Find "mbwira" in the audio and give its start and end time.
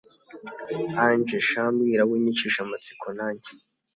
1.73-2.03